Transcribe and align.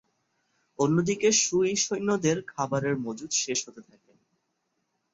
অন্যদিকে 0.79 1.29
সুই 1.41 1.71
সৈন্যদের 1.77 2.37
খাবারের 2.47 2.95
মজুদ 2.97 3.31
শেষ 3.41 3.59
হতে 3.67 3.81
থাকে। 3.81 4.11